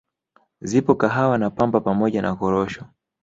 Zipo 0.61 0.95
Kahawa 0.95 1.37
na 1.37 1.49
Pamba 1.49 1.79
pamoja 1.81 2.21
na 2.21 2.35
Korosho 2.35 2.85